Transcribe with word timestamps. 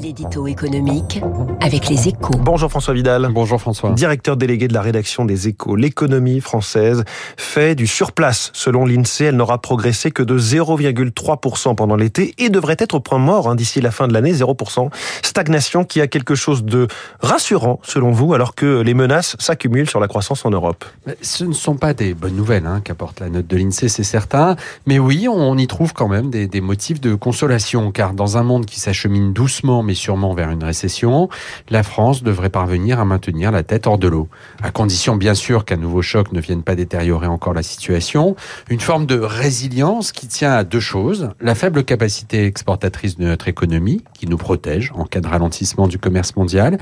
L'édito 0.00 0.46
économique 0.46 1.20
avec 1.60 1.88
les 1.88 2.08
échos. 2.08 2.34
Bonjour 2.38 2.70
François 2.70 2.94
Vidal. 2.94 3.28
Bonjour 3.32 3.60
François. 3.60 3.90
Directeur 3.90 4.36
délégué 4.36 4.68
de 4.68 4.74
la 4.74 4.80
rédaction 4.80 5.24
des 5.24 5.48
échos. 5.48 5.74
L'économie 5.74 6.40
française 6.40 7.04
fait 7.36 7.74
du 7.74 7.86
surplace. 7.86 8.50
Selon 8.52 8.84
l'INSEE, 8.84 9.26
elle 9.26 9.36
n'aura 9.36 9.58
progressé 9.60 10.10
que 10.10 10.22
de 10.22 10.38
0,3% 10.38 11.74
pendant 11.74 11.96
l'été 11.96 12.34
et 12.38 12.48
devrait 12.48 12.76
être 12.78 12.94
au 12.94 13.00
point 13.00 13.18
mort 13.18 13.48
hein, 13.48 13.54
d'ici 13.54 13.80
la 13.80 13.90
fin 13.90 14.06
de 14.06 14.12
l'année, 14.12 14.32
0%. 14.32 14.90
Stagnation 15.22 15.84
qui 15.84 16.00
a 16.00 16.06
quelque 16.06 16.34
chose 16.34 16.64
de 16.64 16.86
rassurant 17.20 17.80
selon 17.82 18.12
vous 18.12 18.34
alors 18.34 18.54
que 18.54 18.82
les 18.82 18.94
menaces 18.94 19.36
s'accumulent 19.38 19.90
sur 19.90 20.00
la 20.00 20.08
croissance 20.08 20.44
en 20.44 20.50
Europe. 20.50 20.84
Ce 21.22 21.44
ne 21.44 21.54
sont 21.54 21.76
pas 21.76 21.94
des 21.94 22.14
bonnes 22.14 22.36
nouvelles 22.36 22.66
hein, 22.66 22.80
qu'apporte 22.84 23.20
la 23.20 23.30
note 23.30 23.46
de 23.46 23.56
l'INSEE, 23.56 23.88
c'est 23.88 24.04
certain. 24.04 24.56
Mais 24.86 24.98
oui, 24.98 25.26
on 25.28 25.56
y 25.56 25.66
trouve 25.66 25.92
quand 25.92 26.08
même 26.08 26.30
des, 26.30 26.46
des 26.46 26.60
motifs 26.60 27.00
de 27.00 27.14
consolation 27.14 27.90
car 27.90 28.12
dans 28.12 28.36
un 28.36 28.42
monde 28.42 28.66
qui 28.66 28.78
s'achemine 28.78 29.32
doucement 29.38 29.84
mais 29.84 29.94
sûrement 29.94 30.34
vers 30.34 30.50
une 30.50 30.64
récession, 30.64 31.28
la 31.70 31.84
France 31.84 32.24
devrait 32.24 32.50
parvenir 32.50 32.98
à 32.98 33.04
maintenir 33.04 33.52
la 33.52 33.62
tête 33.62 33.86
hors 33.86 33.96
de 33.96 34.08
l'eau. 34.08 34.28
À 34.64 34.72
condition 34.72 35.14
bien 35.14 35.34
sûr 35.34 35.64
qu'un 35.64 35.76
nouveau 35.76 36.02
choc 36.02 36.32
ne 36.32 36.40
vienne 36.40 36.64
pas 36.64 36.74
détériorer 36.74 37.28
encore 37.28 37.54
la 37.54 37.62
situation. 37.62 38.34
Une 38.68 38.80
forme 38.80 39.06
de 39.06 39.16
résilience 39.16 40.10
qui 40.10 40.26
tient 40.26 40.50
à 40.50 40.64
deux 40.64 40.80
choses. 40.80 41.30
La 41.40 41.54
faible 41.54 41.84
capacité 41.84 42.46
exportatrice 42.46 43.16
de 43.16 43.26
notre 43.26 43.46
économie, 43.46 44.02
qui 44.12 44.26
nous 44.26 44.38
protège 44.38 44.90
en 44.96 45.04
cas 45.04 45.20
de 45.20 45.28
ralentissement 45.28 45.86
du 45.86 46.00
commerce 46.00 46.34
mondial, 46.34 46.76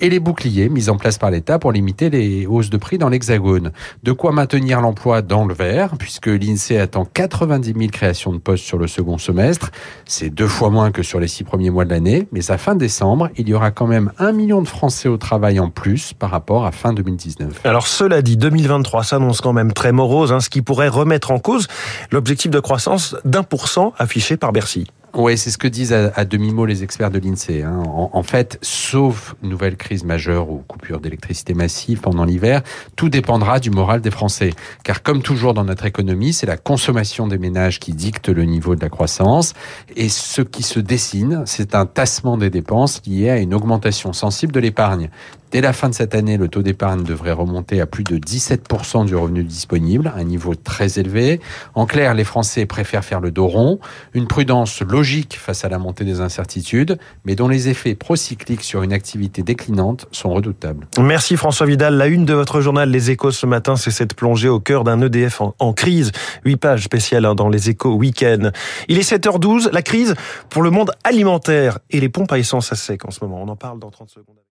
et 0.00 0.10
les 0.10 0.20
boucliers 0.20 0.68
mis 0.68 0.88
en 0.88 0.96
place 0.96 1.18
par 1.18 1.30
l'État 1.30 1.58
pour 1.58 1.72
limiter 1.72 2.10
les 2.10 2.46
hausses 2.46 2.70
de 2.70 2.76
prix 2.76 2.98
dans 2.98 3.08
l'Hexagone. 3.08 3.72
De 4.02 4.12
quoi 4.12 4.32
maintenir 4.32 4.80
l'emploi 4.80 5.22
dans 5.22 5.44
le 5.44 5.54
vert, 5.54 5.96
puisque 5.98 6.26
l'INSEE 6.26 6.78
attend 6.78 7.04
90 7.04 7.74
000 7.76 7.90
créations 7.90 8.32
de 8.32 8.38
postes 8.38 8.64
sur 8.64 8.78
le 8.78 8.86
second 8.86 9.18
semestre. 9.18 9.70
C'est 10.04 10.30
deux 10.30 10.48
fois 10.48 10.70
moins 10.70 10.90
que 10.90 11.02
sur 11.02 11.20
les 11.20 11.28
six 11.28 11.44
premiers 11.44 11.70
mois 11.70 11.84
de 11.84 11.90
l'année, 11.90 12.28
mais 12.32 12.50
à 12.50 12.58
fin 12.58 12.74
décembre, 12.74 13.30
il 13.36 13.48
y 13.48 13.54
aura 13.54 13.70
quand 13.70 13.86
même 13.86 14.12
un 14.18 14.32
million 14.32 14.62
de 14.62 14.68
Français 14.68 15.08
au 15.08 15.16
travail 15.16 15.60
en 15.60 15.70
plus 15.70 16.12
par 16.12 16.30
rapport 16.30 16.66
à 16.66 16.72
fin 16.72 16.92
2019. 16.92 17.60
Alors 17.64 17.86
cela 17.86 18.22
dit, 18.22 18.36
2023 18.36 19.04
s'annonce 19.04 19.40
quand 19.40 19.52
même 19.52 19.72
très 19.72 19.92
morose, 19.92 20.32
hein, 20.32 20.40
ce 20.40 20.50
qui 20.50 20.62
pourrait 20.62 20.88
remettre 20.88 21.30
en 21.30 21.38
cause 21.38 21.68
l'objectif 22.10 22.50
de 22.50 22.60
croissance 22.60 23.16
d'un 23.24 23.42
pour 23.42 23.68
cent 23.68 23.92
affiché 23.98 24.36
par 24.36 24.52
Bercy. 24.52 24.86
Oui, 25.20 25.36
c'est 25.36 25.50
ce 25.50 25.58
que 25.58 25.66
disent 25.66 25.92
à, 25.92 26.24
demi-mot 26.24 26.64
les 26.64 26.84
experts 26.84 27.10
de 27.10 27.18
l'INSEE. 27.18 27.64
Hein. 27.64 27.82
En, 27.86 28.10
en, 28.12 28.22
fait, 28.22 28.56
sauf 28.62 29.34
nouvelle 29.42 29.76
crise 29.76 30.04
majeure 30.04 30.48
ou 30.48 30.62
coupure 30.68 31.00
d'électricité 31.00 31.54
massive 31.54 31.98
pendant 31.98 32.24
l'hiver, 32.24 32.62
tout 32.94 33.08
dépendra 33.08 33.58
du 33.58 33.70
moral 33.70 34.00
des 34.00 34.12
Français. 34.12 34.50
Car 34.84 35.02
comme 35.02 35.20
toujours 35.20 35.54
dans 35.54 35.64
notre 35.64 35.86
économie, 35.86 36.32
c'est 36.32 36.46
la 36.46 36.56
consommation 36.56 37.26
des 37.26 37.36
ménages 37.36 37.80
qui 37.80 37.94
dicte 37.94 38.28
le 38.28 38.44
niveau 38.44 38.76
de 38.76 38.80
la 38.80 38.90
croissance. 38.90 39.54
Et 39.96 40.08
ce 40.08 40.40
qui 40.40 40.62
se 40.62 40.78
dessine, 40.78 41.42
c'est 41.46 41.74
un 41.74 41.84
tassement 41.84 42.36
des 42.36 42.48
dépenses 42.48 43.02
lié 43.04 43.30
à 43.30 43.38
une 43.38 43.54
augmentation 43.54 44.12
sensible 44.12 44.52
de 44.52 44.60
l'épargne. 44.60 45.10
Dès 45.50 45.62
la 45.62 45.72
fin 45.72 45.88
de 45.88 45.94
cette 45.94 46.14
année, 46.14 46.36
le 46.36 46.48
taux 46.48 46.60
d'épargne 46.60 47.02
devrait 47.04 47.32
remonter 47.32 47.80
à 47.80 47.86
plus 47.86 48.04
de 48.04 48.18
17% 48.18 49.06
du 49.06 49.16
revenu 49.16 49.42
disponible, 49.42 50.12
un 50.14 50.24
niveau 50.24 50.54
très 50.54 50.98
élevé. 50.98 51.40
En 51.74 51.86
clair, 51.86 52.12
les 52.12 52.24
Français 52.24 52.66
préfèrent 52.66 53.04
faire 53.04 53.20
le 53.20 53.30
dos 53.30 53.46
rond, 53.46 53.80
une 54.12 54.26
prudence 54.26 54.82
logique 54.82 55.07
face 55.34 55.64
à 55.64 55.68
la 55.68 55.78
montée 55.78 56.04
des 56.04 56.20
incertitudes, 56.20 56.98
mais 57.24 57.34
dont 57.34 57.48
les 57.48 57.68
effets 57.68 57.94
procycliques 57.94 58.62
sur 58.62 58.82
une 58.82 58.92
activité 58.92 59.42
déclinante 59.42 60.06
sont 60.12 60.30
redoutables. 60.30 60.86
Merci 60.98 61.36
François 61.36 61.66
Vidal. 61.66 61.96
La 61.96 62.06
une 62.06 62.24
de 62.24 62.34
votre 62.34 62.60
journal 62.60 62.90
Les 62.90 63.10
Échos 63.10 63.30
ce 63.30 63.46
matin, 63.46 63.76
c'est 63.76 63.90
cette 63.90 64.14
plongée 64.14 64.48
au 64.48 64.60
cœur 64.60 64.84
d'un 64.84 65.00
EDF 65.00 65.40
en, 65.40 65.54
en 65.58 65.72
crise. 65.72 66.12
Huit 66.44 66.56
pages 66.56 66.84
spéciales 66.84 67.24
hein, 67.24 67.34
dans 67.34 67.48
Les 67.48 67.70
Échos 67.70 67.94
week-end. 67.94 68.50
Il 68.88 68.98
est 68.98 69.10
7h12, 69.10 69.70
la 69.72 69.82
crise 69.82 70.14
pour 70.50 70.62
le 70.62 70.70
monde 70.70 70.92
alimentaire 71.04 71.78
et 71.90 72.00
les 72.00 72.08
pompes 72.08 72.32
à 72.32 72.38
essence 72.38 72.72
à 72.72 72.76
sec 72.76 73.04
en 73.04 73.10
ce 73.10 73.24
moment. 73.24 73.42
On 73.42 73.48
en 73.48 73.56
parle 73.56 73.78
dans 73.78 73.90
30 73.90 74.10
secondes. 74.10 74.38